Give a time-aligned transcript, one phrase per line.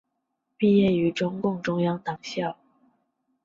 [0.57, 2.57] 毕业于中共中央党校。